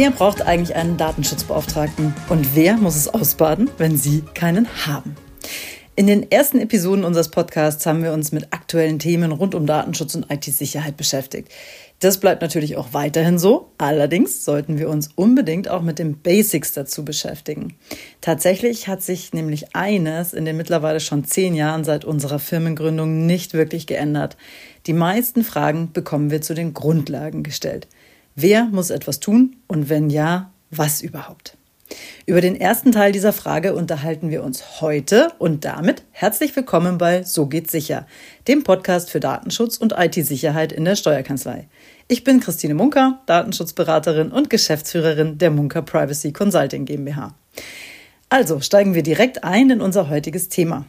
Wer 0.00 0.12
braucht 0.12 0.40
eigentlich 0.40 0.76
einen 0.76 0.96
Datenschutzbeauftragten 0.96 2.14
und 2.30 2.56
wer 2.56 2.78
muss 2.78 2.96
es 2.96 3.06
ausbaden, 3.06 3.68
wenn 3.76 3.98
Sie 3.98 4.24
keinen 4.32 4.66
haben? 4.86 5.14
In 5.94 6.06
den 6.06 6.32
ersten 6.32 6.58
Episoden 6.58 7.04
unseres 7.04 7.30
Podcasts 7.30 7.84
haben 7.84 8.02
wir 8.02 8.14
uns 8.14 8.32
mit 8.32 8.50
aktuellen 8.50 8.98
Themen 8.98 9.30
rund 9.30 9.54
um 9.54 9.66
Datenschutz 9.66 10.14
und 10.14 10.32
IT-Sicherheit 10.32 10.96
beschäftigt. 10.96 11.52
Das 11.98 12.18
bleibt 12.18 12.40
natürlich 12.40 12.78
auch 12.78 12.94
weiterhin 12.94 13.38
so. 13.38 13.72
Allerdings 13.76 14.42
sollten 14.42 14.78
wir 14.78 14.88
uns 14.88 15.10
unbedingt 15.16 15.68
auch 15.68 15.82
mit 15.82 15.98
den 15.98 16.16
Basics 16.16 16.72
dazu 16.72 17.04
beschäftigen. 17.04 17.74
Tatsächlich 18.22 18.88
hat 18.88 19.02
sich 19.02 19.34
nämlich 19.34 19.76
eines 19.76 20.32
in 20.32 20.46
den 20.46 20.56
mittlerweile 20.56 21.00
schon 21.00 21.24
zehn 21.24 21.54
Jahren 21.54 21.84
seit 21.84 22.06
unserer 22.06 22.38
Firmengründung 22.38 23.26
nicht 23.26 23.52
wirklich 23.52 23.86
geändert. 23.86 24.38
Die 24.86 24.94
meisten 24.94 25.44
Fragen 25.44 25.92
bekommen 25.92 26.30
wir 26.30 26.40
zu 26.40 26.54
den 26.54 26.72
Grundlagen 26.72 27.42
gestellt. 27.42 27.86
Wer 28.36 28.64
muss 28.66 28.90
etwas 28.90 29.18
tun 29.18 29.56
und 29.66 29.88
wenn 29.88 30.08
ja, 30.08 30.52
was 30.70 31.02
überhaupt? 31.02 31.56
Über 32.26 32.40
den 32.40 32.54
ersten 32.54 32.92
Teil 32.92 33.10
dieser 33.10 33.32
Frage 33.32 33.74
unterhalten 33.74 34.30
wir 34.30 34.44
uns 34.44 34.80
heute 34.80 35.32
und 35.38 35.64
damit 35.64 36.04
herzlich 36.12 36.54
willkommen 36.54 36.96
bei 36.96 37.24
So 37.24 37.46
geht's 37.46 37.72
sicher, 37.72 38.06
dem 38.46 38.62
Podcast 38.62 39.10
für 39.10 39.18
Datenschutz 39.18 39.76
und 39.78 39.94
IT-Sicherheit 39.98 40.72
in 40.72 40.84
der 40.84 40.94
Steuerkanzlei. 40.94 41.66
Ich 42.06 42.22
bin 42.22 42.38
Christine 42.38 42.74
Munker, 42.74 43.20
Datenschutzberaterin 43.26 44.30
und 44.30 44.48
Geschäftsführerin 44.48 45.38
der 45.38 45.50
Munker 45.50 45.82
Privacy 45.82 46.32
Consulting 46.32 46.84
GmbH. 46.84 47.34
Also 48.28 48.60
steigen 48.60 48.94
wir 48.94 49.02
direkt 49.02 49.42
ein 49.42 49.70
in 49.70 49.80
unser 49.80 50.08
heutiges 50.08 50.48
Thema. 50.48 50.86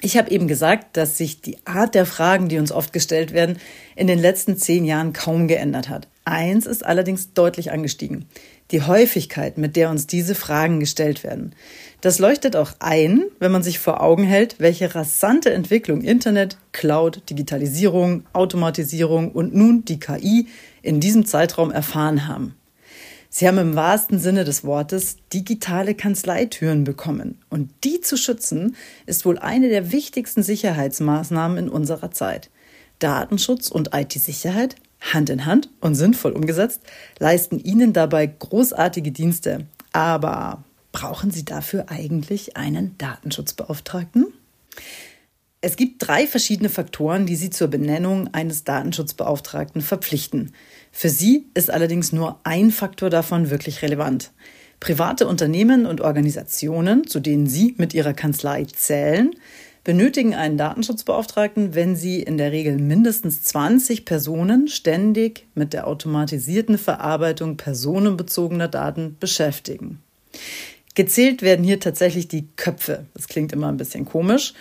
Ich 0.00 0.16
habe 0.16 0.30
eben 0.30 0.46
gesagt, 0.46 0.96
dass 0.96 1.18
sich 1.18 1.40
die 1.40 1.58
Art 1.64 1.96
der 1.96 2.06
Fragen, 2.06 2.48
die 2.48 2.58
uns 2.58 2.70
oft 2.70 2.92
gestellt 2.92 3.32
werden, 3.32 3.58
in 3.96 4.06
den 4.06 4.20
letzten 4.20 4.56
zehn 4.56 4.84
Jahren 4.84 5.12
kaum 5.12 5.48
geändert 5.48 5.88
hat. 5.88 6.06
Eins 6.24 6.66
ist 6.66 6.86
allerdings 6.86 7.32
deutlich 7.32 7.72
angestiegen. 7.72 8.26
Die 8.70 8.82
Häufigkeit, 8.82 9.58
mit 9.58 9.74
der 9.74 9.90
uns 9.90 10.06
diese 10.06 10.36
Fragen 10.36 10.78
gestellt 10.78 11.24
werden. 11.24 11.54
Das 12.00 12.20
leuchtet 12.20 12.54
auch 12.54 12.72
ein, 12.78 13.24
wenn 13.40 13.50
man 13.50 13.62
sich 13.64 13.80
vor 13.80 14.00
Augen 14.00 14.24
hält, 14.24 14.56
welche 14.58 14.94
rasante 14.94 15.50
Entwicklung 15.52 16.02
Internet, 16.02 16.58
Cloud, 16.70 17.22
Digitalisierung, 17.28 18.24
Automatisierung 18.32 19.32
und 19.32 19.54
nun 19.54 19.84
die 19.84 19.98
KI 19.98 20.46
in 20.82 21.00
diesem 21.00 21.24
Zeitraum 21.26 21.72
erfahren 21.72 22.28
haben. 22.28 22.57
Sie 23.30 23.46
haben 23.46 23.58
im 23.58 23.76
wahrsten 23.76 24.18
Sinne 24.18 24.44
des 24.44 24.64
Wortes 24.64 25.16
digitale 25.32 25.94
Kanzleitüren 25.94 26.84
bekommen. 26.84 27.38
Und 27.50 27.70
die 27.84 28.00
zu 28.00 28.16
schützen, 28.16 28.76
ist 29.06 29.26
wohl 29.26 29.38
eine 29.38 29.68
der 29.68 29.92
wichtigsten 29.92 30.42
Sicherheitsmaßnahmen 30.42 31.58
in 31.58 31.68
unserer 31.68 32.10
Zeit. 32.10 32.50
Datenschutz 32.98 33.68
und 33.68 33.94
IT-Sicherheit, 33.94 34.76
Hand 35.00 35.30
in 35.30 35.46
Hand 35.46 35.68
und 35.80 35.94
sinnvoll 35.94 36.32
umgesetzt, 36.32 36.80
leisten 37.18 37.60
Ihnen 37.60 37.92
dabei 37.92 38.26
großartige 38.26 39.12
Dienste. 39.12 39.66
Aber 39.92 40.64
brauchen 40.92 41.30
Sie 41.30 41.44
dafür 41.44 41.90
eigentlich 41.90 42.56
einen 42.56 42.96
Datenschutzbeauftragten? 42.98 44.26
Es 45.60 45.76
gibt 45.76 46.06
drei 46.06 46.26
verschiedene 46.26 46.68
Faktoren, 46.68 47.26
die 47.26 47.34
Sie 47.34 47.50
zur 47.50 47.68
Benennung 47.68 48.32
eines 48.32 48.62
Datenschutzbeauftragten 48.64 49.82
verpflichten. 49.82 50.52
Für 51.00 51.10
Sie 51.10 51.46
ist 51.54 51.70
allerdings 51.70 52.10
nur 52.10 52.40
ein 52.42 52.72
Faktor 52.72 53.08
davon 53.08 53.50
wirklich 53.50 53.82
relevant. 53.82 54.32
Private 54.80 55.28
Unternehmen 55.28 55.86
und 55.86 56.00
Organisationen, 56.00 57.06
zu 57.06 57.20
denen 57.20 57.46
Sie 57.46 57.76
mit 57.78 57.94
Ihrer 57.94 58.14
Kanzlei 58.14 58.64
zählen, 58.64 59.30
benötigen 59.84 60.34
einen 60.34 60.58
Datenschutzbeauftragten, 60.58 61.76
wenn 61.76 61.94
sie 61.94 62.20
in 62.20 62.36
der 62.36 62.50
Regel 62.50 62.78
mindestens 62.78 63.44
20 63.44 64.06
Personen 64.06 64.66
ständig 64.66 65.46
mit 65.54 65.72
der 65.72 65.86
automatisierten 65.86 66.78
Verarbeitung 66.78 67.56
personenbezogener 67.56 68.66
Daten 68.66 69.16
beschäftigen. 69.20 70.02
Gezählt 70.96 71.42
werden 71.42 71.64
hier 71.64 71.78
tatsächlich 71.78 72.26
die 72.26 72.48
Köpfe. 72.56 73.06
Das 73.14 73.28
klingt 73.28 73.52
immer 73.52 73.68
ein 73.68 73.76
bisschen 73.76 74.04
komisch 74.04 74.52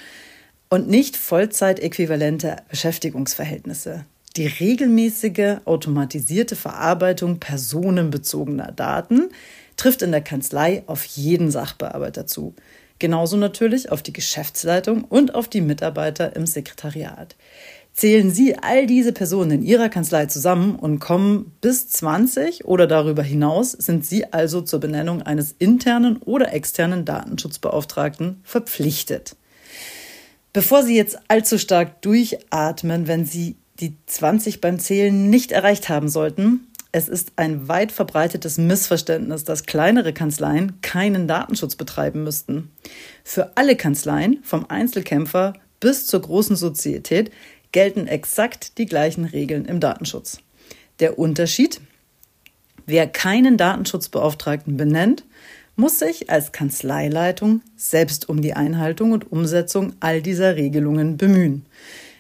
und 0.70 0.88
nicht 0.88 1.18
vollzeitäquivalente 1.18 2.58
Beschäftigungsverhältnisse. 2.70 4.06
Die 4.38 4.46
regelmäßige 4.46 5.58
automatisierte 5.66 6.56
Verarbeitung 6.56 7.40
personenbezogener 7.40 8.72
Daten 8.72 9.30
trifft 9.78 10.04
in 10.04 10.12
der 10.12 10.22
Kanzlei 10.22 10.84
auf 10.86 11.06
jeden 11.06 11.50
Sachbearbeiter 11.50 12.28
zu. 12.28 12.54
Genauso 13.00 13.36
natürlich 13.36 13.92
auf 13.92 14.04
die 14.04 14.14
Geschäftsleitung 14.14 15.04
und 15.04 15.34
auf 15.34 15.48
die 15.48 15.62
Mitarbeiter 15.62 16.36
im 16.36 16.46
Sekretariat. 16.46 17.36
Zählen 17.94 18.30
Sie 18.30 18.56
all 18.56 18.86
diese 18.86 19.12
Personen 19.12 19.50
in 19.50 19.62
Ihrer 19.64 19.90
Kanzlei 19.90 20.28
zusammen 20.28 20.76
und 20.76 21.00
kommen 21.00 21.52
bis 21.62 21.90
20 21.90 22.66
oder 22.66 22.86
darüber 22.86 23.24
hinaus, 23.24 23.72
sind 23.72 24.06
Sie 24.06 24.32
also 24.32 24.62
zur 24.62 24.80
Benennung 24.80 25.24
eines 25.24 25.56
internen 25.58 26.18
oder 26.18 26.54
externen 26.54 27.06
Datenschutzbeauftragten 27.06 28.42
verpflichtet. 28.44 29.36
Bevor 30.54 30.84
Sie 30.84 30.96
jetzt 30.96 31.18
allzu 31.28 31.58
stark 31.58 32.04
durchatmen, 32.04 33.08
wenn 33.08 33.26
Sie 33.26 33.58
die 33.80 33.96
20 34.06 34.62
beim 34.62 34.80
Zählen 34.80 35.30
nicht 35.30 35.52
erreicht 35.52 35.90
haben 35.90 36.10
sollten, 36.10 36.68
es 36.92 37.10
ist 37.10 37.34
ein 37.36 37.68
weit 37.68 37.92
verbreitetes 37.92 38.58
Missverständnis, 38.58 39.44
dass 39.44 39.66
kleinere 39.66 40.14
Kanzleien 40.14 40.82
keinen 40.82 41.28
Datenschutz 41.28 41.76
betreiben 41.76 42.24
müssten. 42.24 42.72
Für 43.24 43.52
alle 43.56 43.76
Kanzleien, 43.76 44.40
vom 44.42 44.66
Einzelkämpfer 44.70 45.54
bis 45.80 46.08
zur 46.08 46.22
großen 46.22 46.56
Sozietät, 46.56 47.32
gelten 47.72 48.08
exakt 48.08 48.78
die 48.78 48.86
gleichen 48.86 49.26
Regeln 49.26 49.66
im 49.66 49.80
Datenschutz. 49.80 50.40
Der 51.00 51.20
Unterschied? 51.20 51.82
Wer 52.86 53.06
keinen 53.06 53.58
Datenschutzbeauftragten 53.58 54.78
benennt, 54.78 55.26
muss 55.76 56.00
sich 56.00 56.30
als 56.30 56.52
Kanzleileitung 56.52 57.62
selbst 57.76 58.30
um 58.30 58.42
die 58.42 58.54
Einhaltung 58.54 59.12
und 59.12 59.32
Umsetzung 59.32 59.94
all 60.00 60.22
dieser 60.22 60.56
Regelungen 60.56 61.18
bemühen. 61.18 61.66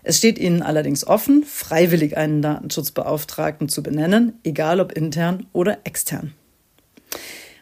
Es 0.04 0.18
steht 0.18 0.38
Ihnen 0.40 0.62
allerdings 0.62 1.06
offen, 1.06 1.44
freiwillig 1.44 2.18
einen 2.18 2.42
Datenschutzbeauftragten 2.42 3.70
zu 3.70 3.84
benennen, 3.84 4.34
egal 4.44 4.80
ob 4.80 4.92
intern 4.92 5.48
oder 5.54 5.80
extern. 5.84 6.34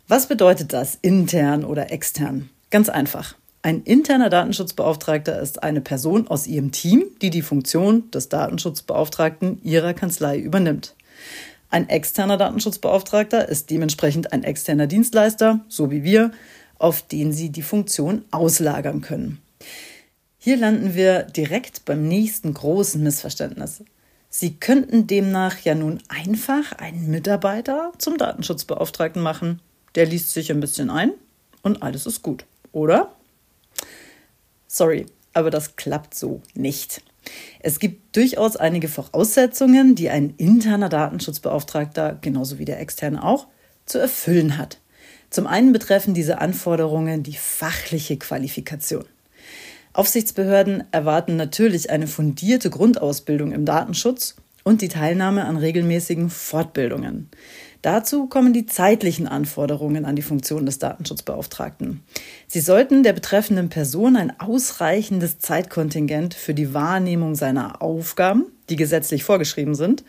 Was 0.07 0.28
bedeutet 0.28 0.74
das, 0.74 0.97
intern 1.01 1.66
oder 1.66 1.91
extern? 1.91 2.50
Ganz 2.69 2.90
einfach. 2.90 3.35
Ein 3.63 3.81
interner 3.81 4.29
Datenschutzbeauftragter 4.29 5.41
ist 5.41 5.63
eine 5.63 5.81
Person 5.81 6.28
aus 6.28 6.45
Ihrem 6.45 6.72
Team, 6.72 7.06
die 7.24 7.31
die 7.31 7.41
Funktion 7.41 8.12
des 8.12 8.29
Datenschutzbeauftragten 8.29 9.59
Ihrer 9.63 9.95
Kanzlei 9.95 10.38
übernimmt. 10.38 10.94
Ein 11.72 11.90
externer 11.90 12.38
Datenschutzbeauftragter 12.38 13.50
ist 13.50 13.72
dementsprechend 13.72 14.31
ein 14.34 14.44
externer 14.44 14.85
Dienstleister, 14.85 15.62
so 15.68 15.90
wie 15.90 16.03
wir, 16.03 16.29
auf 16.78 17.01
den 17.01 17.34
Sie 17.34 17.50
die 17.50 17.63
Funktion 17.63 18.24
auslagern 18.29 19.01
können. 19.01 19.41
Hier 20.45 20.57
landen 20.57 20.94
wir 20.94 21.23
direkt 21.23 21.85
beim 21.85 22.07
nächsten 22.07 22.53
großen 22.53 23.01
Missverständnis. 23.01 23.83
Sie 24.29 24.53
könnten 24.53 25.07
demnach 25.07 25.57
ja 25.61 25.73
nun 25.73 26.03
einfach 26.07 26.72
einen 26.73 27.09
Mitarbeiter 27.09 27.94
zum 27.97 28.19
Datenschutzbeauftragten 28.19 29.23
machen. 29.23 29.59
Der 29.95 30.06
liest 30.06 30.33
sich 30.33 30.51
ein 30.51 30.59
bisschen 30.59 30.91
ein 30.91 31.13
und 31.63 31.81
alles 31.81 32.06
ist 32.06 32.22
gut, 32.22 32.45
oder? 32.73 33.16
Sorry, 34.67 35.07
aber 35.33 35.50
das 35.50 35.78
klappt 35.78 36.13
so 36.13 36.44
nicht. 36.53 37.01
Es 37.59 37.79
gibt 37.79 38.16
durchaus 38.16 38.56
einige 38.56 38.88
Voraussetzungen, 38.88 39.95
die 39.95 40.12
ein 40.12 40.35
interner 40.38 40.89
Datenschutzbeauftragter, 40.89 42.19
genauso 42.22 42.59
wie 42.59 42.66
der 42.66 42.79
externe 42.79 43.23
auch, 43.23 43.47
zu 43.88 43.97
erfüllen 43.97 44.59
hat. 44.59 44.77
Zum 45.31 45.47
einen 45.47 45.73
betreffen 45.73 46.13
diese 46.13 46.38
Anforderungen 46.38 47.23
die 47.23 47.33
fachliche 47.33 48.17
Qualifikation. 48.17 49.06
Aufsichtsbehörden 49.95 50.83
erwarten 50.92 51.38
natürlich 51.38 51.89
eine 51.89 52.07
fundierte 52.07 52.69
Grundausbildung 52.69 53.53
im 53.53 53.63
Datenschutz 53.63 54.36
und 54.65 54.81
die 54.81 54.89
Teilnahme 54.89 55.45
an 55.45 55.56
regelmäßigen 55.56 56.30
Fortbildungen. 56.30 57.30
Dazu 57.81 58.27
kommen 58.27 58.51
die 58.51 58.65
zeitlichen 58.65 59.25
Anforderungen 59.25 60.03
an 60.03 60.18
die 60.18 60.21
Funktion 60.21 60.65
des 60.65 60.80
Datenschutzbeauftragten. 60.80 62.03
Sie 62.47 62.59
sollten 62.59 63.03
der 63.03 63.13
betreffenden 63.13 63.69
Person 63.69 64.18
ein 64.18 64.38
ausreichendes 64.38 65.39
Zeitkontingent 65.39 66.33
für 66.33 66.53
die 66.53 66.74
Wahrnehmung 66.74 67.36
seiner 67.36 67.81
Aufgaben, 67.81 68.48
die 68.69 68.75
gesetzlich 68.75 69.24
vorgeschrieben 69.24 69.75
sind, 69.75 70.03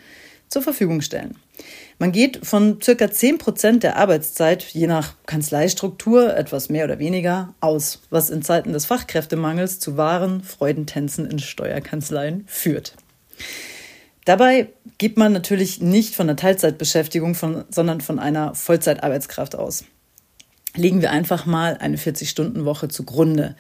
zur 0.48 0.62
Verfügung 0.62 1.00
stellen. 1.00 1.36
Man 1.98 2.12
geht 2.12 2.44
von 2.44 2.80
circa 2.82 3.10
10 3.10 3.38
Prozent 3.38 3.82
der 3.82 3.96
Arbeitszeit, 3.96 4.62
je 4.62 4.86
nach 4.86 5.14
Kanzleistruktur, 5.24 6.36
etwas 6.36 6.68
mehr 6.68 6.84
oder 6.84 6.98
weniger, 6.98 7.54
aus, 7.60 8.02
was 8.10 8.28
in 8.28 8.42
Zeiten 8.42 8.72
des 8.72 8.84
Fachkräftemangels 8.84 9.80
zu 9.80 9.96
wahren 9.96 10.42
Freudentänzen 10.42 11.24
in 11.24 11.38
Steuerkanzleien 11.38 12.44
führt. 12.46 12.94
Dabei 14.26 14.68
geht 14.98 15.16
man 15.16 15.32
natürlich 15.32 15.80
nicht 15.80 16.14
von 16.14 16.28
einer 16.28 16.36
Teilzeitbeschäftigung, 16.36 17.34
von, 17.34 17.64
sondern 17.70 18.00
von 18.00 18.18
einer 18.18 18.54
Vollzeitarbeitskraft 18.54 19.54
aus. 19.54 19.84
Legen 20.74 21.00
wir 21.00 21.10
einfach 21.10 21.46
mal 21.46 21.78
eine 21.78 21.96
40-Stunden-Woche 21.96 22.88
zugrunde. 22.88 23.56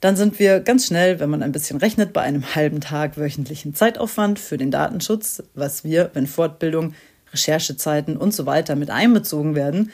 Dann 0.00 0.16
sind 0.16 0.38
wir 0.38 0.60
ganz 0.60 0.86
schnell, 0.86 1.20
wenn 1.20 1.30
man 1.30 1.42
ein 1.42 1.52
bisschen 1.52 1.78
rechnet, 1.78 2.12
bei 2.12 2.20
einem 2.20 2.54
halben 2.54 2.80
Tag 2.80 3.16
wöchentlichen 3.16 3.74
Zeitaufwand 3.74 4.38
für 4.38 4.58
den 4.58 4.70
Datenschutz, 4.70 5.42
was 5.54 5.84
wir, 5.84 6.10
wenn 6.14 6.26
Fortbildung, 6.26 6.94
Recherchezeiten 7.32 8.16
und 8.16 8.34
so 8.34 8.46
weiter 8.46 8.76
mit 8.76 8.90
einbezogen 8.90 9.54
werden, 9.54 9.90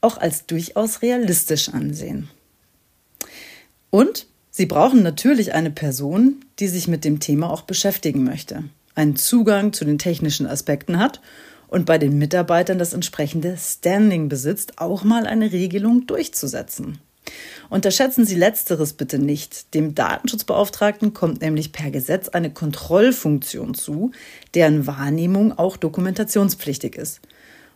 auch 0.00 0.18
als 0.18 0.46
durchaus 0.46 1.02
realistisch 1.02 1.68
ansehen. 1.68 2.28
Und 3.90 4.26
sie 4.50 4.66
brauchen 4.66 5.02
natürlich 5.02 5.52
eine 5.52 5.70
Person, 5.70 6.44
die 6.58 6.68
sich 6.68 6.88
mit 6.88 7.04
dem 7.04 7.20
Thema 7.20 7.50
auch 7.50 7.62
beschäftigen 7.62 8.24
möchte, 8.24 8.64
einen 8.94 9.16
Zugang 9.16 9.72
zu 9.72 9.84
den 9.84 9.98
technischen 9.98 10.46
Aspekten 10.46 10.98
hat 10.98 11.20
und 11.68 11.86
bei 11.86 11.98
den 11.98 12.18
Mitarbeitern 12.18 12.78
das 12.78 12.92
entsprechende 12.92 13.56
Standing 13.56 14.28
besitzt, 14.28 14.78
auch 14.78 15.04
mal 15.04 15.26
eine 15.26 15.52
Regelung 15.52 16.06
durchzusetzen. 16.06 16.98
Unterschätzen 17.68 18.24
Sie 18.24 18.34
letzteres 18.34 18.94
bitte 18.94 19.18
nicht. 19.18 19.74
Dem 19.74 19.94
Datenschutzbeauftragten 19.94 21.14
kommt 21.14 21.40
nämlich 21.40 21.72
per 21.72 21.90
Gesetz 21.90 22.28
eine 22.28 22.50
Kontrollfunktion 22.50 23.74
zu, 23.74 24.12
deren 24.54 24.86
Wahrnehmung 24.86 25.56
auch 25.56 25.76
dokumentationspflichtig 25.76 26.96
ist. 26.96 27.20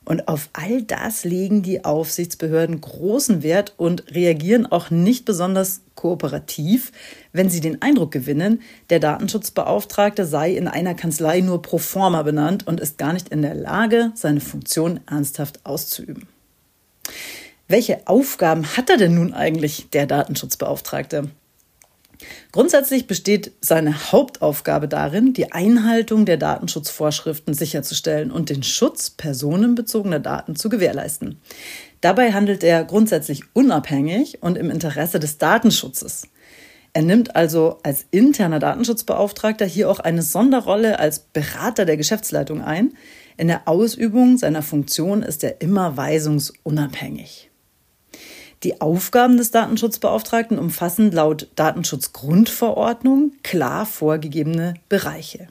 Und 0.04 0.28
auf 0.28 0.50
all 0.52 0.82
das 0.82 1.24
legen 1.24 1.62
die 1.62 1.84
Aufsichtsbehörden 1.84 2.80
großen 2.80 3.42
Wert 3.42 3.74
und 3.78 4.12
reagieren 4.14 4.66
auch 4.66 4.90
nicht 4.90 5.24
besonders 5.24 5.80
kooperativ, 5.94 6.92
wenn 7.32 7.48
sie 7.48 7.60
den 7.60 7.80
Eindruck 7.80 8.10
gewinnen, 8.10 8.60
der 8.90 9.00
Datenschutzbeauftragte 9.00 10.26
sei 10.26 10.54
in 10.54 10.68
einer 10.68 10.94
Kanzlei 10.94 11.40
nur 11.40 11.62
pro 11.62 11.78
forma 11.78 12.22
benannt 12.22 12.66
und 12.66 12.80
ist 12.80 12.98
gar 12.98 13.14
nicht 13.14 13.30
in 13.30 13.40
der 13.40 13.54
Lage, 13.54 14.12
seine 14.14 14.40
Funktion 14.40 15.00
ernsthaft 15.06 15.64
auszuüben. 15.64 16.26
Welche 17.66 18.06
Aufgaben 18.06 18.76
hat 18.76 18.90
er 18.90 18.98
denn 18.98 19.14
nun 19.14 19.32
eigentlich, 19.32 19.88
der 19.90 20.06
Datenschutzbeauftragte? 20.06 21.30
Grundsätzlich 22.52 23.06
besteht 23.06 23.52
seine 23.60 24.12
Hauptaufgabe 24.12 24.86
darin, 24.86 25.32
die 25.32 25.52
Einhaltung 25.52 26.26
der 26.26 26.36
Datenschutzvorschriften 26.36 27.54
sicherzustellen 27.54 28.30
und 28.30 28.50
den 28.50 28.62
Schutz 28.62 29.10
personenbezogener 29.10 30.20
Daten 30.20 30.56
zu 30.56 30.68
gewährleisten. 30.68 31.40
Dabei 32.00 32.32
handelt 32.32 32.62
er 32.62 32.84
grundsätzlich 32.84 33.42
unabhängig 33.54 34.42
und 34.42 34.56
im 34.56 34.70
Interesse 34.70 35.18
des 35.18 35.38
Datenschutzes. 35.38 36.28
Er 36.92 37.02
nimmt 37.02 37.34
also 37.34 37.78
als 37.82 38.06
interner 38.10 38.60
Datenschutzbeauftragter 38.60 39.66
hier 39.66 39.90
auch 39.90 39.98
eine 39.98 40.22
Sonderrolle 40.22 40.98
als 40.98 41.18
Berater 41.18 41.86
der 41.86 41.96
Geschäftsleitung 41.96 42.62
ein. 42.62 42.92
In 43.36 43.48
der 43.48 43.66
Ausübung 43.66 44.38
seiner 44.38 44.62
Funktion 44.62 45.22
ist 45.22 45.42
er 45.42 45.60
immer 45.60 45.96
weisungsunabhängig. 45.96 47.50
Die 48.64 48.80
Aufgaben 48.80 49.36
des 49.36 49.50
Datenschutzbeauftragten 49.50 50.58
umfassen 50.58 51.12
laut 51.12 51.48
Datenschutzgrundverordnung 51.54 53.32
klar 53.42 53.84
vorgegebene 53.84 54.72
Bereiche. 54.88 55.48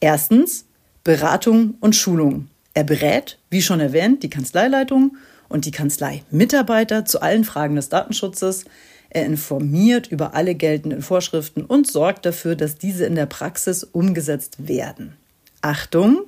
Erstens 0.00 0.64
Beratung 1.04 1.74
und 1.80 1.94
Schulung. 1.94 2.48
Er 2.72 2.84
berät, 2.84 3.38
wie 3.50 3.60
schon 3.60 3.80
erwähnt, 3.80 4.22
die 4.22 4.30
Kanzleileitung 4.30 5.18
und 5.50 5.66
die 5.66 5.72
Kanzleimitarbeiter 5.72 7.04
zu 7.04 7.20
allen 7.20 7.44
Fragen 7.44 7.76
des 7.76 7.90
Datenschutzes. 7.90 8.64
Er 9.10 9.26
informiert 9.26 10.06
über 10.06 10.34
alle 10.34 10.54
geltenden 10.54 11.02
Vorschriften 11.02 11.66
und 11.66 11.86
sorgt 11.86 12.24
dafür, 12.24 12.56
dass 12.56 12.78
diese 12.78 13.04
in 13.04 13.14
der 13.14 13.26
Praxis 13.26 13.84
umgesetzt 13.84 14.66
werden. 14.66 15.16
Achtung, 15.60 16.22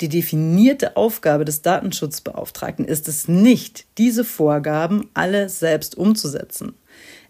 die 0.00 0.08
definierte 0.08 0.96
Aufgabe 0.96 1.44
des 1.44 1.62
Datenschutzbeauftragten 1.62 2.84
ist 2.84 3.08
es 3.08 3.28
nicht, 3.28 3.86
diese 3.96 4.24
Vorgaben 4.24 5.08
alle 5.14 5.48
selbst 5.48 5.96
umzusetzen. 5.96 6.74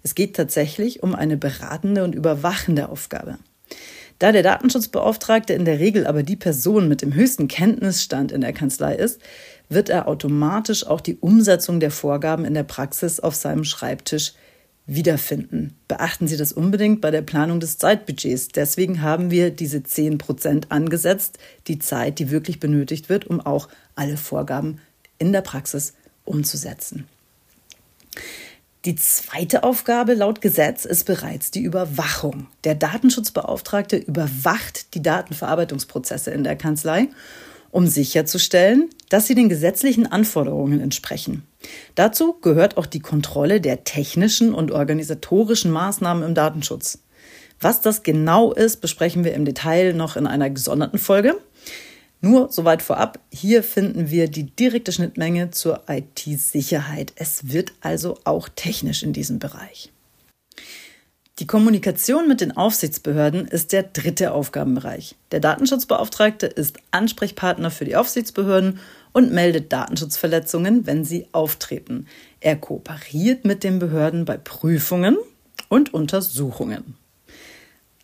Es 0.03 0.15
geht 0.15 0.37
tatsächlich 0.37 1.03
um 1.03 1.15
eine 1.15 1.37
beratende 1.37 2.03
und 2.05 2.15
überwachende 2.15 2.89
Aufgabe. 2.89 3.39
Da 4.19 4.33
der 4.33 4.43
Datenschutzbeauftragte 4.43 5.53
in 5.53 5.65
der 5.65 5.79
Regel 5.79 6.07
aber 6.07 6.23
die 6.23 6.37
Person 6.37 6.89
mit 6.89 7.03
dem 7.03 7.15
höchsten 7.15 7.49
Kenntnisstand 7.49 8.33
in 8.33 8.41
der 8.41 8.53
Kanzlei 8.53 8.95
ist, 8.95 9.21
wird 9.69 9.89
er 9.89 10.09
automatisch 10.09 10.87
auch 10.87 11.01
die 11.01 11.17
Umsetzung 11.17 11.81
der 11.81 11.91
Vorgaben 11.91 12.45
in 12.45 12.55
der 12.55 12.63
Praxis 12.63 13.21
auf 13.21 13.35
seinem 13.35 13.65
Schreibtisch 13.65 14.33
wiederfinden. 14.87 15.77
Beachten 15.89 16.29
Sie 16.29 16.37
das 16.37 16.53
unbedingt 16.53 17.01
bei 17.01 17.11
der 17.11 17.23
Planung 17.23 17.61
des 17.61 17.79
Zeitbudgets. 17.79 18.49
Deswegen 18.49 19.03
haben 19.03 19.31
wir 19.31 19.51
diese 19.51 19.83
10 19.83 20.19
Prozent 20.19 20.71
angesetzt, 20.71 21.39
die 21.67 21.79
Zeit, 21.79 22.19
die 22.19 22.31
wirklich 22.31 22.61
benötigt 22.61 23.09
wird, 23.09 23.27
um 23.27 23.41
auch 23.41 23.69
alle 23.95 24.17
Vorgaben 24.17 24.81
in 25.19 25.33
der 25.33 25.41
Praxis 25.41 25.95
umzusetzen. 26.25 27.07
Die 28.85 28.95
zweite 28.95 29.65
Aufgabe 29.65 30.15
laut 30.15 30.41
Gesetz 30.41 30.85
ist 30.85 31.05
bereits 31.05 31.51
die 31.51 31.63
Überwachung. 31.63 32.47
Der 32.63 32.77
Datenschutzbeauftragte 32.77 33.97
überwacht 33.97 34.95
die 34.95 35.03
Datenverarbeitungsprozesse 35.03 36.31
in 36.31 36.45
der 36.45 36.55
Kanzlei 36.55 37.09
um 37.73 37.89
sicherzustellen, 37.89 38.89
dass 39.09 39.27
sie 39.27 39.35
den 39.35 39.49
gesetzlichen 39.49 40.07
Anforderungen 40.07 40.81
entsprechen. 40.81 41.43
Dazu 41.95 42.35
gehört 42.41 42.77
auch 42.77 42.87
die 42.87 43.01
Kontrolle 43.01 43.61
der 43.61 43.85
technischen 43.85 44.55
und 44.55 44.71
organisatorischen 44.71 45.71
Maßnahmen 45.71 46.23
im 46.23 46.35
Datenschutz. 46.35 46.99
Was 47.61 47.81
das 47.81 48.03
genau 48.03 48.53
ist, 48.53 48.81
besprechen 48.81 49.25
wir 49.25 49.35
im 49.35 49.45
Detail 49.45 49.93
noch 49.93 50.17
in 50.17 50.27
einer 50.27 50.51
gesonderten 50.51 50.99
Folge. 50.99 51.37
Nur 52.21 52.51
soweit 52.51 52.83
vorab, 52.83 53.21
hier 53.31 53.63
finden 53.63 54.11
wir 54.11 54.29
die 54.29 54.45
direkte 54.45 54.93
Schnittmenge 54.93 55.51
zur 55.51 55.83
IT-Sicherheit. 55.89 57.13
Es 57.17 57.53
wird 57.53 57.73
also 57.81 58.19
auch 58.25 58.49
technisch 58.49 59.03
in 59.03 59.13
diesem 59.13 59.39
Bereich. 59.39 59.93
Die 61.39 61.47
Kommunikation 61.47 62.29
mit 62.29 62.41
den 62.41 62.57
Aufsichtsbehörden 62.57 63.47
ist 63.47 63.73
der 63.73 63.83
dritte 63.83 64.33
Aufgabenbereich. 64.33 65.17
Der 65.33 65.41
Datenschutzbeauftragte 65.41 66.47
ist 66.47 66.79
Ansprechpartner 66.93 67.71
für 67.71 67.85
die 67.85 67.95
Aufsichtsbehörden 67.95 68.81
und 69.17 69.33
meldet 69.33 69.73
Datenschutzverletzungen, 69.73 70.87
wenn 70.87 71.03
sie 71.03 71.27
auftreten. 71.33 72.07
Er 72.41 72.55
kooperiert 72.55 73.47
mit 73.47 73.65
den 73.65 73.79
Behörden 73.79 74.27
bei 74.27 74.37
Prüfungen 74.37 75.17
und 75.71 75.95
Untersuchungen. 75.95 76.99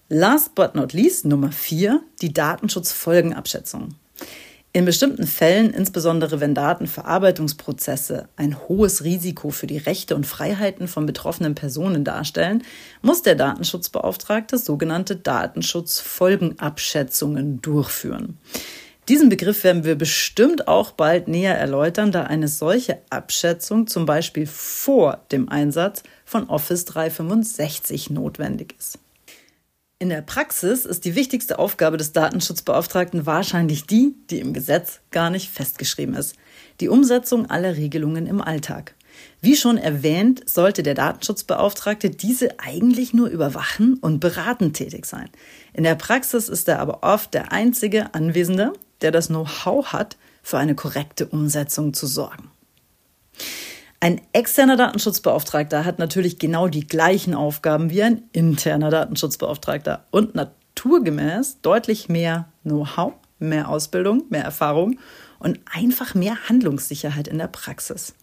Last 0.09 0.55
but 0.55 0.75
not 0.75 0.95
least 0.95 1.27
Nummer 1.27 1.53
vier, 1.53 2.01
die 2.23 2.33
Datenschutzfolgenabschätzung. 2.33 3.91
In 4.73 4.87
bestimmten 4.87 5.27
Fällen, 5.27 5.75
insbesondere 5.75 6.41
wenn 6.41 6.55
Datenverarbeitungsprozesse 6.55 8.31
ein 8.37 8.59
hohes 8.59 9.05
Risiko 9.05 9.51
für 9.51 9.67
die 9.67 9.77
Rechte 9.77 10.17
und 10.17 10.27
Freiheiten 10.27 10.89
von 10.89 11.05
betroffenen 11.05 11.55
Personen 11.55 12.05
darstellen, 12.05 12.63
muss 13.03 13.21
der 13.21 13.35
Datenschutzbeauftragte 13.35 14.57
sogenannte 14.57 15.17
Datenschutzfolgenabschätzungen 15.17 17.61
durchführen. 17.61 18.39
Diesen 19.09 19.29
Begriff 19.29 19.65
werden 19.65 19.85
wir 19.85 19.97
bestimmt 19.97 20.69
auch 20.69 20.93
bald 20.93 21.27
näher 21.27 21.59
erläutern, 21.59 22.13
da 22.13 22.23
eine 22.23 22.47
solche 22.47 22.99
Abschätzung 23.11 23.89
zum 23.89 24.07
Beispiel 24.07 24.47
vor 24.47 25.25
dem 25.33 25.49
Einsatz 25.49 26.05
von 26.25 26.49
Office 26.49 26.85
365 26.85 28.11
notwendig 28.11 28.77
ist. 28.79 29.01
In 29.99 30.09
der 30.09 30.23
Praxis 30.23 30.85
ist 30.85 31.05
die 31.05 31.17
wichtigste 31.17 31.59
Aufgabe 31.59 31.97
des 31.97 32.13
Datenschutzbeauftragten 32.13 33.27
wahrscheinlich 33.27 33.87
die, 33.87 34.15
die 34.31 34.39
im 34.39 34.53
Gesetz 34.53 35.01
gar 35.11 35.31
nicht 35.31 35.51
festgeschrieben 35.51 36.15
ist. 36.15 36.37
Die 36.81 36.89
Umsetzung 36.89 37.51
aller 37.51 37.77
Regelungen 37.77 38.27
im 38.27 38.41
Alltag. 38.41 38.95
Wie 39.41 39.57
schon 39.57 39.79
erwähnt, 39.79 40.49
sollte 40.49 40.83
der 40.83 40.95
Datenschutzbeauftragte 40.95 42.11
diese 42.11 42.59
eigentlich 42.61 43.15
nur 43.15 43.29
überwachen 43.29 43.95
und 43.95 44.21
beratend 44.21 44.77
tätig 44.77 45.07
sein. 45.07 45.29
In 45.73 45.85
der 45.85 45.97
Praxis 45.97 46.49
ist 46.49 46.69
er 46.69 46.79
aber 46.79 47.03
oft 47.03 47.35
der 47.35 47.53
einzige 47.53 48.15
Anwesende, 48.15 48.73
der 49.03 49.11
das 49.11 49.29
Know-how 49.29 49.93
hat, 49.93 50.17
für 50.43 50.59
eine 50.59 50.75
korrekte 50.75 51.27
Umsetzung 51.27 51.95
zu 51.95 52.07
sorgen. 52.07 52.51
Ein 54.01 54.21
externer 54.33 54.77
Datenschutzbeauftragter 54.77 55.85
hat 55.85 56.01
natürlich 56.01 56.41
genau 56.41 56.67
die 56.67 56.87
gleichen 56.87 57.35
Aufgaben 57.35 57.91
wie 57.91 58.03
ein 58.03 58.23
interner 58.33 58.91
Datenschutzbeauftragter 58.91 60.05
und 60.11 60.35
naturgemäß 60.35 61.59
deutlich 61.63 62.09
mehr 62.09 62.49
Know-how, 62.65 63.13
mehr 63.39 63.69
Ausbildung, 63.69 64.25
mehr 64.29 64.43
Erfahrung 64.43 64.99
und 65.39 65.61
einfach 65.73 66.15
mehr 66.15 66.49
Handlungssicherheit 66.49 67.29
in 67.29 67.39
der 67.39 67.47
Praxis. 67.47 68.15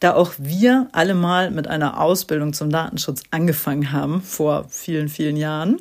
Da 0.00 0.14
auch 0.14 0.32
wir 0.38 0.88
alle 0.92 1.14
mal 1.14 1.50
mit 1.50 1.66
einer 1.66 2.00
Ausbildung 2.00 2.52
zum 2.52 2.70
Datenschutz 2.70 3.22
angefangen 3.30 3.92
haben 3.92 4.20
vor 4.20 4.66
vielen, 4.68 5.08
vielen 5.08 5.36
Jahren, 5.36 5.80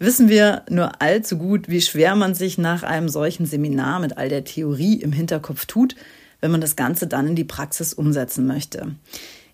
wissen 0.00 0.28
wir 0.28 0.64
nur 0.68 1.00
allzu 1.00 1.38
gut, 1.38 1.68
wie 1.68 1.80
schwer 1.80 2.16
man 2.16 2.34
sich 2.34 2.58
nach 2.58 2.82
einem 2.82 3.08
solchen 3.08 3.46
Seminar 3.46 4.00
mit 4.00 4.18
all 4.18 4.28
der 4.28 4.42
Theorie 4.42 4.94
im 4.96 5.12
Hinterkopf 5.12 5.66
tut, 5.66 5.94
wenn 6.40 6.50
man 6.50 6.60
das 6.60 6.74
Ganze 6.74 7.06
dann 7.06 7.28
in 7.28 7.36
die 7.36 7.44
Praxis 7.44 7.92
umsetzen 7.92 8.46
möchte. 8.46 8.96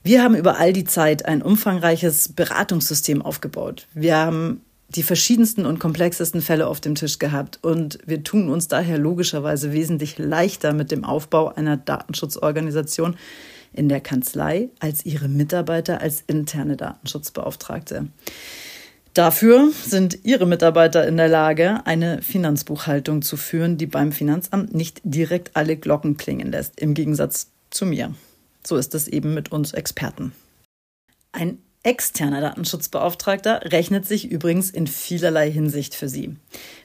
Wir 0.03 0.23
haben 0.23 0.37
über 0.37 0.57
all 0.57 0.73
die 0.73 0.85
Zeit 0.85 1.26
ein 1.26 1.43
umfangreiches 1.43 2.29
Beratungssystem 2.29 3.23
aufgebaut. 3.23 3.88
Wir 3.93 4.17
haben 4.17 4.61
die 4.91 5.03
verschiedensten 5.03 5.67
und 5.67 5.81
komplexesten 5.81 6.41
Fälle 6.41 6.69
auf 6.69 6.81
dem 6.81 6.95
Tisch 6.95 7.19
gehabt 7.19 7.59
und 7.62 7.99
wir 8.07 8.23
tun 8.23 8.49
uns 8.49 8.69
daher 8.69 8.99
logischerweise 8.99 9.73
wesentlich 9.73 10.17
leichter 10.17 10.73
mit 10.73 10.93
dem 10.93 11.05
Aufbau 11.05 11.49
einer 11.49 11.76
Datenschutzorganisation 11.76 13.17
in 13.73 13.88
der 13.88 14.00
Kanzlei 14.00 14.69
als 14.79 15.05
ihre 15.05 15.29
Mitarbeiter 15.29 16.00
als 16.00 16.23
interne 16.29 16.76
Datenschutzbeauftragte. 16.76 18.07
Dafür 19.17 19.73
sind 19.73 20.27
Ihre 20.27 20.45
Mitarbeiter 20.45 21.09
in 21.09 21.17
der 21.17 21.29
Lage, 21.29 21.81
eine 21.87 22.21
Finanzbuchhaltung 22.21 23.23
zu 23.23 23.39
führen, 23.39 23.79
die 23.79 23.87
beim 23.87 24.13
Finanzamt 24.13 24.75
nicht 24.75 25.01
direkt 25.05 25.57
alle 25.57 25.79
Glocken 25.79 26.19
klingen 26.19 26.53
lässt, 26.53 26.79
im 26.79 26.93
Gegensatz 26.93 27.51
zu 27.71 27.87
mir. 27.87 28.15
So 28.63 28.77
ist 28.77 28.95
es 28.95 29.09
eben 29.09 29.33
mit 29.33 29.53
uns 29.53 29.73
Experten. 29.73 30.33
Ein 31.33 31.57
externer 31.83 32.43
Datenschutzbeauftragter 32.43 33.73
rechnet 33.73 34.05
sich 34.05 34.31
übrigens 34.31 34.69
in 34.69 34.87
vielerlei 34.87 35.51
Hinsicht 35.51 35.95
für 35.95 36.11
Sie. 36.11 36.37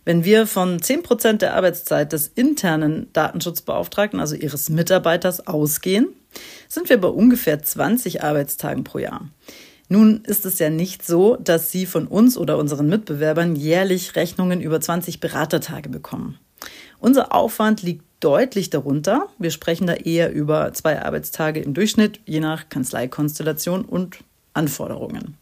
Wenn 0.05 0.23
wir 0.23 0.47
von 0.47 0.81
10 0.81 1.03
Prozent 1.03 1.41
der 1.41 1.55
Arbeitszeit 1.55 2.13
des 2.13 2.29
internen 2.29 3.11
Datenschutzbeauftragten, 3.11 4.21
also 4.21 4.35
Ihres 4.35 4.69
Mitarbeiters, 4.69 5.47
ausgehen, 5.47 6.07
sind 6.69 6.87
wir 6.87 7.01
bei 7.01 7.09
ungefähr 7.09 7.61
20 7.61 8.23
Arbeitstagen 8.23 8.85
pro 8.85 8.99
Jahr. 8.99 9.27
Nun 9.91 10.23
ist 10.23 10.45
es 10.45 10.57
ja 10.57 10.69
nicht 10.69 11.05
so, 11.05 11.35
dass 11.35 11.69
Sie 11.69 11.85
von 11.85 12.07
uns 12.07 12.37
oder 12.37 12.57
unseren 12.57 12.87
Mitbewerbern 12.87 13.57
jährlich 13.57 14.15
Rechnungen 14.15 14.61
über 14.61 14.79
20 14.79 15.19
Beratertage 15.19 15.89
bekommen. 15.89 16.39
Unser 16.99 17.35
Aufwand 17.35 17.81
liegt 17.81 18.05
deutlich 18.21 18.69
darunter. 18.69 19.27
Wir 19.37 19.51
sprechen 19.51 19.87
da 19.87 19.95
eher 19.95 20.31
über 20.31 20.71
zwei 20.71 21.03
Arbeitstage 21.03 21.59
im 21.59 21.73
Durchschnitt, 21.73 22.21
je 22.25 22.39
nach 22.39 22.69
Kanzleikonstellation 22.69 23.83
und 23.83 24.19
Anforderungen. 24.53 25.35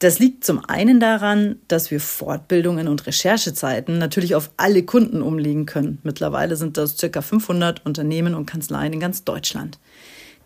Das 0.00 0.18
liegt 0.18 0.42
zum 0.42 0.64
einen 0.64 0.98
daran, 0.98 1.60
dass 1.68 1.92
wir 1.92 2.00
Fortbildungen 2.00 2.88
und 2.88 3.06
Recherchezeiten 3.06 3.98
natürlich 3.98 4.34
auf 4.34 4.50
alle 4.56 4.82
Kunden 4.82 5.22
umlegen 5.22 5.64
können. 5.64 6.00
Mittlerweile 6.02 6.56
sind 6.56 6.76
das 6.76 6.96
ca. 6.96 7.22
500 7.22 7.86
Unternehmen 7.86 8.34
und 8.34 8.46
Kanzleien 8.46 8.94
in 8.94 8.98
ganz 8.98 9.22
Deutschland. 9.22 9.78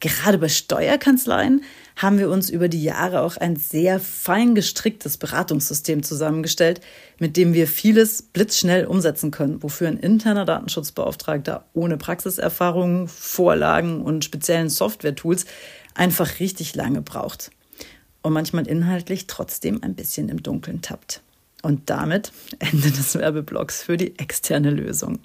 Gerade 0.00 0.38
bei 0.38 0.48
Steuerkanzleien 0.48 1.62
haben 1.96 2.18
wir 2.18 2.30
uns 2.30 2.50
über 2.50 2.68
die 2.68 2.82
Jahre 2.82 3.22
auch 3.22 3.36
ein 3.36 3.56
sehr 3.56 3.98
fein 3.98 4.54
gestricktes 4.54 5.16
Beratungssystem 5.16 6.02
zusammengestellt, 6.02 6.80
mit 7.18 7.36
dem 7.36 7.52
wir 7.52 7.66
vieles 7.66 8.22
blitzschnell 8.22 8.86
umsetzen 8.86 9.30
können, 9.30 9.62
wofür 9.62 9.88
ein 9.88 9.98
interner 9.98 10.44
Datenschutzbeauftragter 10.44 11.64
ohne 11.74 11.96
Praxiserfahrung, 11.96 13.08
Vorlagen 13.08 14.00
und 14.02 14.24
speziellen 14.24 14.70
Software-Tools 14.70 15.46
einfach 15.94 16.38
richtig 16.38 16.76
lange 16.76 17.02
braucht 17.02 17.50
und 18.22 18.32
manchmal 18.32 18.68
inhaltlich 18.68 19.26
trotzdem 19.26 19.82
ein 19.82 19.94
bisschen 19.94 20.28
im 20.28 20.42
Dunkeln 20.42 20.82
tappt. 20.82 21.22
Und 21.62 21.90
damit 21.90 22.30
Ende 22.60 22.90
des 22.90 23.16
Werbeblocks 23.16 23.82
für 23.82 23.96
die 23.96 24.16
externe 24.18 24.70
Lösung. 24.70 25.18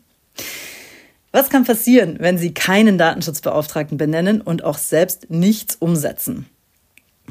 Was 1.35 1.49
kann 1.49 1.63
passieren, 1.63 2.17
wenn 2.19 2.37
Sie 2.37 2.53
keinen 2.53 2.99
Datenschutzbeauftragten 2.99 3.97
benennen 3.97 4.39
und 4.39 4.63
auch 4.63 4.77
selbst 4.77 5.31
nichts 5.31 5.75
umsetzen? 5.75 6.45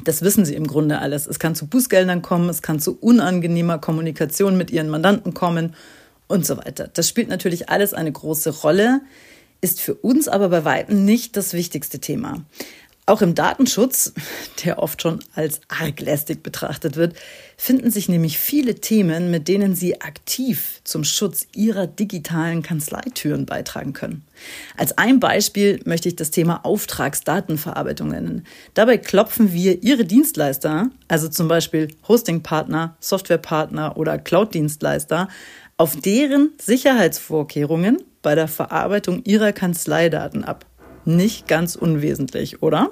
Das 0.03 0.21
wissen 0.23 0.43
Sie 0.43 0.55
im 0.55 0.67
Grunde 0.67 0.99
alles. 0.99 1.25
Es 1.25 1.39
kann 1.39 1.55
zu 1.55 1.67
Bußgeldern 1.67 2.21
kommen, 2.21 2.49
es 2.49 2.61
kann 2.61 2.81
zu 2.81 2.97
unangenehmer 2.99 3.77
Kommunikation 3.77 4.57
mit 4.57 4.71
Ihren 4.71 4.89
Mandanten 4.89 5.33
kommen 5.33 5.73
und 6.27 6.45
so 6.45 6.57
weiter. 6.57 6.89
Das 6.93 7.07
spielt 7.07 7.29
natürlich 7.29 7.69
alles 7.69 7.93
eine 7.93 8.11
große 8.11 8.49
Rolle, 8.49 8.99
ist 9.61 9.79
für 9.79 9.95
uns 9.95 10.27
aber 10.27 10.49
bei 10.49 10.65
weitem 10.65 11.05
nicht 11.05 11.37
das 11.37 11.53
wichtigste 11.53 11.99
Thema. 11.99 12.43
Auch 13.05 13.21
im 13.21 13.35
Datenschutz, 13.35 14.13
der 14.63 14.79
oft 14.79 15.01
schon 15.01 15.19
als 15.35 15.59
arglästig 15.67 16.41
betrachtet 16.41 16.95
wird, 16.95 17.17
finden 17.57 17.91
sich 17.91 18.07
nämlich 18.07 18.37
viele 18.37 18.75
Themen, 18.75 19.29
mit 19.29 19.49
denen 19.49 19.75
Sie 19.75 19.99
aktiv 19.99 20.79
zum 20.85 21.03
Schutz 21.03 21.45
Ihrer 21.53 21.85
digitalen 21.85 22.61
Kanzleitüren 22.61 23.45
beitragen 23.45 23.91
können. 23.91 24.23
Als 24.77 24.97
ein 24.97 25.19
Beispiel 25.19 25.81
möchte 25.83 26.07
ich 26.07 26.15
das 26.15 26.31
Thema 26.31 26.63
Auftragsdatenverarbeitung 26.63 28.07
nennen. 28.07 28.45
Dabei 28.73 28.97
klopfen 28.97 29.51
wir 29.51 29.83
Ihre 29.83 30.05
Dienstleister, 30.05 30.89
also 31.09 31.27
zum 31.27 31.49
Beispiel 31.49 31.89
Hostingpartner, 32.07 32.95
Softwarepartner 33.01 33.97
oder 33.97 34.17
Cloud-Dienstleister, 34.17 35.27
auf 35.75 35.97
deren 35.97 36.51
Sicherheitsvorkehrungen 36.61 38.01
bei 38.21 38.35
der 38.35 38.47
Verarbeitung 38.47 39.23
Ihrer 39.25 39.51
Kanzleidaten 39.51 40.45
ab 40.45 40.65
nicht 41.05 41.47
ganz 41.47 41.75
unwesentlich, 41.75 42.61
oder? 42.61 42.91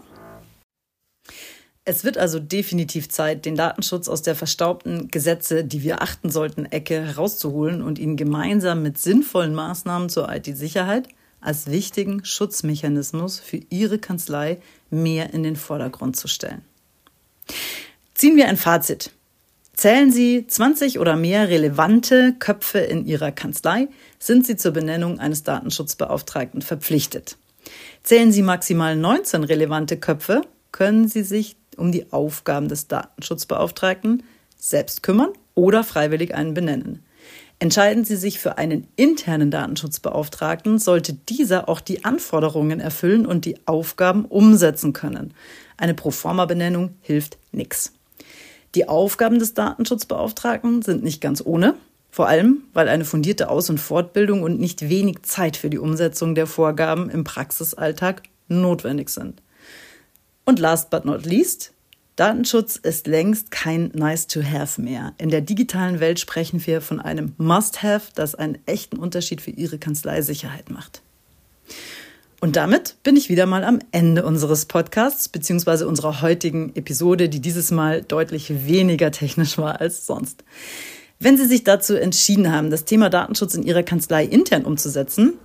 Es 1.83 2.03
wird 2.03 2.17
also 2.17 2.39
definitiv 2.39 3.09
Zeit, 3.09 3.45
den 3.45 3.55
Datenschutz 3.55 4.07
aus 4.07 4.21
der 4.21 4.35
verstaubten 4.35 5.07
Gesetze, 5.07 5.63
die 5.63 5.81
wir 5.81 6.01
achten 6.01 6.29
sollten, 6.29 6.65
Ecke 6.65 7.03
herauszuholen 7.03 7.81
und 7.81 7.97
ihn 7.97 8.17
gemeinsam 8.17 8.83
mit 8.83 8.99
sinnvollen 8.99 9.55
Maßnahmen 9.55 10.07
zur 10.09 10.31
IT-Sicherheit 10.31 11.07
als 11.39 11.71
wichtigen 11.71 12.23
Schutzmechanismus 12.23 13.39
für 13.39 13.59
Ihre 13.69 13.97
Kanzlei 13.97 14.59
mehr 14.91 15.33
in 15.33 15.41
den 15.41 15.55
Vordergrund 15.55 16.15
zu 16.15 16.27
stellen. 16.27 16.61
Ziehen 18.13 18.35
wir 18.35 18.47
ein 18.47 18.57
Fazit. 18.57 19.11
Zählen 19.73 20.11
Sie 20.11 20.45
20 20.45 20.99
oder 20.99 21.15
mehr 21.15 21.49
relevante 21.49 22.33
Köpfe 22.37 22.77
in 22.77 23.07
Ihrer 23.07 23.31
Kanzlei, 23.31 23.87
sind 24.19 24.45
Sie 24.45 24.55
zur 24.55 24.73
Benennung 24.73 25.19
eines 25.19 25.41
Datenschutzbeauftragten 25.41 26.61
verpflichtet. 26.61 27.37
Zählen 28.03 28.31
Sie 28.31 28.41
maximal 28.41 28.95
19 28.95 29.43
relevante 29.43 29.97
Köpfe, 29.97 30.41
können 30.71 31.07
Sie 31.07 31.23
sich 31.23 31.55
um 31.77 31.91
die 31.91 32.11
Aufgaben 32.11 32.67
des 32.67 32.87
Datenschutzbeauftragten 32.87 34.23
selbst 34.57 35.03
kümmern 35.03 35.29
oder 35.55 35.83
freiwillig 35.83 36.35
einen 36.35 36.53
benennen. 36.53 37.03
Entscheiden 37.59 38.05
Sie 38.05 38.15
sich 38.15 38.39
für 38.39 38.57
einen 38.57 38.87
internen 38.95 39.51
Datenschutzbeauftragten, 39.51 40.79
sollte 40.79 41.13
dieser 41.13 41.69
auch 41.69 41.79
die 41.79 42.03
Anforderungen 42.03 42.79
erfüllen 42.79 43.27
und 43.27 43.45
die 43.45 43.55
Aufgaben 43.67 44.25
umsetzen 44.25 44.93
können. 44.93 45.35
Eine 45.77 45.93
Proforma-Benennung 45.93 46.95
hilft 47.01 47.37
nichts. 47.51 47.93
Die 48.73 48.89
Aufgaben 48.89 49.37
des 49.37 49.53
Datenschutzbeauftragten 49.53 50.81
sind 50.81 51.03
nicht 51.03 51.21
ganz 51.21 51.43
ohne. 51.45 51.75
Vor 52.11 52.27
allem, 52.27 52.63
weil 52.73 52.89
eine 52.89 53.05
fundierte 53.05 53.49
Aus- 53.49 53.69
und 53.69 53.79
Fortbildung 53.79 54.43
und 54.43 54.59
nicht 54.59 54.89
wenig 54.89 55.23
Zeit 55.23 55.55
für 55.55 55.69
die 55.69 55.79
Umsetzung 55.79 56.35
der 56.35 56.45
Vorgaben 56.45 57.09
im 57.09 57.23
Praxisalltag 57.23 58.23
notwendig 58.49 59.09
sind. 59.09 59.41
Und 60.43 60.59
last 60.59 60.89
but 60.89 61.05
not 61.05 61.25
least, 61.25 61.71
Datenschutz 62.17 62.75
ist 62.75 63.07
längst 63.07 63.51
kein 63.51 63.91
Nice-to-Have 63.93 64.81
mehr. 64.81 65.13
In 65.17 65.29
der 65.29 65.39
digitalen 65.39 66.01
Welt 66.01 66.19
sprechen 66.19 66.63
wir 66.65 66.81
von 66.81 66.99
einem 66.99 67.33
Must-Have, 67.37 68.11
das 68.13 68.35
einen 68.35 68.57
echten 68.65 68.97
Unterschied 68.97 69.39
für 69.39 69.51
Ihre 69.51 69.79
Kanzleisicherheit 69.79 70.69
macht. 70.69 71.01
Und 72.41 72.57
damit 72.57 72.97
bin 73.03 73.15
ich 73.15 73.29
wieder 73.29 73.45
mal 73.45 73.63
am 73.63 73.79
Ende 73.91 74.25
unseres 74.25 74.65
Podcasts 74.65 75.29
beziehungsweise 75.29 75.87
unserer 75.87 76.21
heutigen 76.21 76.75
Episode, 76.75 77.29
die 77.29 77.39
dieses 77.39 77.71
Mal 77.71 78.01
deutlich 78.01 78.67
weniger 78.67 79.11
technisch 79.11 79.57
war 79.57 79.79
als 79.79 80.05
sonst. 80.05 80.43
Wenn 81.23 81.37
Sie 81.37 81.45
sich 81.45 81.63
dazu 81.63 81.93
entschieden 81.93 82.51
haben, 82.51 82.71
das 82.71 82.83
Thema 82.83 83.11
Datenschutz 83.11 83.53
in 83.53 83.61
Ihrer 83.61 83.83
Kanzlei 83.83 84.25
intern 84.25 84.65
umzusetzen, 84.65 85.35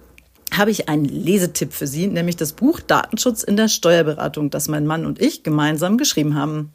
habe 0.50 0.70
ich 0.70 0.88
einen 0.88 1.04
Lesetipp 1.04 1.74
für 1.74 1.86
Sie, 1.86 2.06
nämlich 2.06 2.36
das 2.36 2.54
Buch 2.54 2.80
Datenschutz 2.80 3.42
in 3.42 3.58
der 3.58 3.68
Steuerberatung, 3.68 4.48
das 4.48 4.68
mein 4.68 4.86
Mann 4.86 5.04
und 5.04 5.20
ich 5.20 5.42
gemeinsam 5.42 5.98
geschrieben 5.98 6.34
haben. 6.34 6.72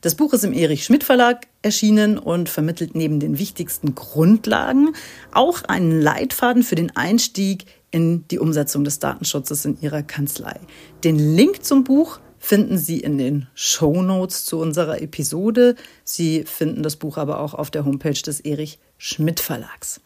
Das 0.00 0.14
Buch 0.14 0.32
ist 0.32 0.44
im 0.44 0.52
Erich 0.52 0.84
Schmidt 0.84 1.02
Verlag 1.02 1.48
erschienen 1.62 2.18
und 2.18 2.48
vermittelt 2.48 2.94
neben 2.94 3.18
den 3.18 3.36
wichtigsten 3.36 3.96
Grundlagen 3.96 4.94
auch 5.32 5.64
einen 5.64 6.00
Leitfaden 6.00 6.62
für 6.62 6.76
den 6.76 6.94
Einstieg 6.94 7.64
in 7.90 8.28
die 8.28 8.38
Umsetzung 8.38 8.84
des 8.84 9.00
Datenschutzes 9.00 9.64
in 9.64 9.76
Ihrer 9.80 10.04
Kanzlei. 10.04 10.60
Den 11.02 11.18
Link 11.18 11.64
zum 11.64 11.82
Buch 11.82 12.20
finden 12.46 12.78
Sie 12.78 13.00
in 13.00 13.18
den 13.18 13.48
Show 13.56 14.02
Notes 14.02 14.44
zu 14.44 14.60
unserer 14.60 15.02
Episode. 15.02 15.74
Sie 16.04 16.44
finden 16.44 16.84
das 16.84 16.94
Buch 16.94 17.18
aber 17.18 17.40
auch 17.40 17.54
auf 17.54 17.72
der 17.72 17.84
Homepage 17.84 18.12
des 18.12 18.38
Erich 18.38 18.78
Schmidt 18.98 19.40
Verlags. 19.40 20.00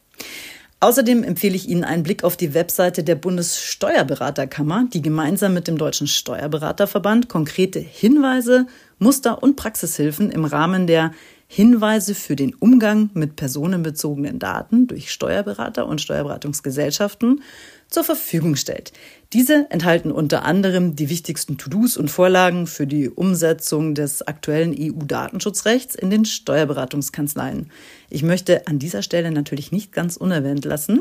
Außerdem 0.81 1.23
empfehle 1.23 1.55
ich 1.55 1.69
Ihnen 1.69 1.85
einen 1.85 2.03
Blick 2.03 2.25
auf 2.25 2.39
die 2.39 2.55
Webseite 2.55 3.05
der 3.05 3.17
Bundessteuerberaterkammer, 3.17 4.87
die 4.91 5.03
gemeinsam 5.03 5.53
mit 5.53 5.69
dem 5.69 5.77
Deutschen 5.77 6.07
Steuerberaterverband 6.07 7.29
konkrete 7.29 7.79
Hinweise, 7.79 8.67
Muster 8.99 9.43
und 9.43 9.57
Praxishilfen 9.57 10.31
im 10.31 10.47
Rahmen 10.47 10.87
der 10.87 11.13
Hinweise 11.53 12.15
für 12.15 12.37
den 12.37 12.55
Umgang 12.55 13.11
mit 13.13 13.35
personenbezogenen 13.35 14.39
Daten 14.39 14.87
durch 14.87 15.11
Steuerberater 15.11 15.85
und 15.89 16.01
Steuerberatungsgesellschaften 16.01 17.43
zur 17.89 18.05
Verfügung 18.05 18.55
stellt. 18.55 18.93
Diese 19.33 19.67
enthalten 19.69 20.13
unter 20.13 20.45
anderem 20.45 20.95
die 20.95 21.11
wichtigsten 21.11 21.59
To-Dos 21.59 21.97
und 21.97 22.09
Vorlagen 22.09 22.69
für 22.69 22.87
die 22.87 23.09
Umsetzung 23.09 23.97
des 23.97 24.23
aktuellen 24.23 24.77
EU-Datenschutzrechts 24.79 25.97
in 25.97 26.11
den 26.11 26.25
Steuerberatungskanzleien. 26.25 27.73
Ich 28.11 28.23
möchte 28.23 28.69
an 28.69 28.79
dieser 28.79 29.03
Stelle 29.03 29.33
natürlich 29.33 29.73
nicht 29.73 29.91
ganz 29.91 30.17
unerwähnt 30.17 30.65
lassen, 30.65 31.01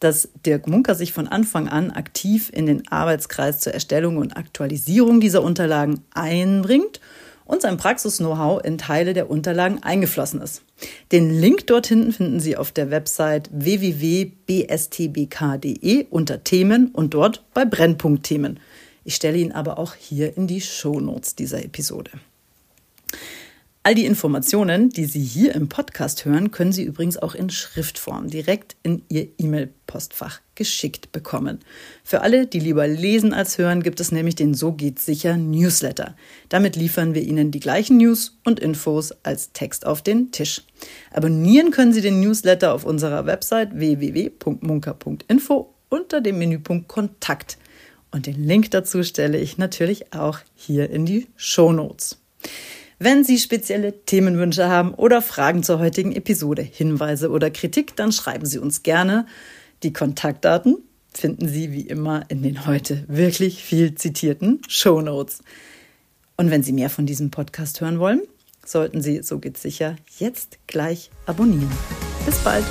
dass 0.00 0.28
Dirk 0.44 0.66
Munker 0.66 0.96
sich 0.96 1.12
von 1.12 1.28
Anfang 1.28 1.68
an 1.68 1.92
aktiv 1.92 2.50
in 2.52 2.66
den 2.66 2.88
Arbeitskreis 2.88 3.60
zur 3.60 3.74
Erstellung 3.74 4.16
und 4.16 4.36
Aktualisierung 4.36 5.20
dieser 5.20 5.44
Unterlagen 5.44 6.00
einbringt 6.12 7.00
und 7.44 7.62
sein 7.62 7.76
Praxis-Know-how 7.76 8.64
in 8.64 8.78
Teile 8.78 9.12
der 9.12 9.30
Unterlagen 9.30 9.82
eingeflossen 9.82 10.40
ist. 10.40 10.62
Den 11.12 11.30
Link 11.30 11.66
dorthin 11.66 12.12
finden 12.12 12.40
Sie 12.40 12.56
auf 12.56 12.72
der 12.72 12.90
Website 12.90 13.50
www.bstbk.de 13.52 14.46
unter 16.10 16.42
Themen 16.44 16.88
und 16.88 17.14
dort 17.14 17.44
bei 17.54 17.64
Brennpunktthemen. 17.64 18.60
Ich 19.04 19.14
stelle 19.14 19.38
ihn 19.38 19.52
aber 19.52 19.78
auch 19.78 19.94
hier 19.94 20.36
in 20.36 20.46
die 20.46 20.60
Shownotes 20.60 21.34
dieser 21.34 21.62
Episode. 21.64 22.10
All 23.86 23.94
die 23.94 24.06
Informationen, 24.06 24.88
die 24.88 25.04
Sie 25.04 25.20
hier 25.20 25.54
im 25.54 25.68
Podcast 25.68 26.24
hören, 26.24 26.50
können 26.50 26.72
Sie 26.72 26.84
übrigens 26.84 27.18
auch 27.18 27.34
in 27.34 27.50
Schriftform 27.50 28.30
direkt 28.30 28.76
in 28.82 29.02
Ihr 29.10 29.28
E-Mail-Postfach 29.36 30.40
geschickt 30.54 31.12
bekommen. 31.12 31.58
Für 32.02 32.22
alle, 32.22 32.46
die 32.46 32.60
lieber 32.60 32.88
lesen 32.88 33.34
als 33.34 33.58
hören, 33.58 33.82
gibt 33.82 34.00
es 34.00 34.10
nämlich 34.10 34.36
den 34.36 34.54
So 34.54 34.72
geht's 34.72 35.04
sicher 35.04 35.36
Newsletter. 35.36 36.16
Damit 36.48 36.76
liefern 36.76 37.12
wir 37.12 37.20
Ihnen 37.20 37.50
die 37.50 37.60
gleichen 37.60 37.98
News 37.98 38.38
und 38.42 38.58
Infos 38.58 39.12
als 39.22 39.52
Text 39.52 39.84
auf 39.84 40.00
den 40.00 40.32
Tisch. 40.32 40.62
Abonnieren 41.12 41.70
können 41.70 41.92
Sie 41.92 42.00
den 42.00 42.20
Newsletter 42.20 42.72
auf 42.72 42.86
unserer 42.86 43.26
Website 43.26 43.74
www.munker.info 43.74 45.74
unter 45.90 46.22
dem 46.22 46.38
Menüpunkt 46.38 46.88
Kontakt. 46.88 47.58
Und 48.10 48.24
den 48.24 48.42
Link 48.42 48.70
dazu 48.70 49.02
stelle 49.02 49.36
ich 49.36 49.58
natürlich 49.58 50.14
auch 50.14 50.38
hier 50.54 50.88
in 50.88 51.04
die 51.04 51.26
Show 51.36 51.70
Notes. 51.70 52.16
Wenn 52.98 53.24
Sie 53.24 53.38
spezielle 53.38 54.04
Themenwünsche 54.04 54.68
haben 54.68 54.94
oder 54.94 55.20
Fragen 55.20 55.62
zur 55.62 55.80
heutigen 55.80 56.12
Episode, 56.12 56.62
Hinweise 56.62 57.30
oder 57.30 57.50
Kritik, 57.50 57.96
dann 57.96 58.12
schreiben 58.12 58.46
Sie 58.46 58.58
uns 58.58 58.82
gerne. 58.82 59.26
Die 59.82 59.92
Kontaktdaten 59.92 60.78
finden 61.12 61.48
Sie 61.48 61.72
wie 61.72 61.82
immer 61.82 62.24
in 62.28 62.42
den 62.42 62.66
heute 62.66 63.04
wirklich 63.08 63.62
viel 63.62 63.94
zitierten 63.94 64.62
Show 64.68 65.00
Notes. 65.00 65.40
Und 66.36 66.50
wenn 66.50 66.62
Sie 66.62 66.72
mehr 66.72 66.90
von 66.90 67.06
diesem 67.06 67.30
Podcast 67.30 67.80
hören 67.80 67.98
wollen, 67.98 68.22
sollten 68.64 69.02
Sie, 69.02 69.22
so 69.22 69.38
geht's 69.38 69.62
sicher, 69.62 69.96
jetzt 70.18 70.58
gleich 70.66 71.10
abonnieren. 71.26 71.70
Bis 72.24 72.38
bald! 72.38 72.64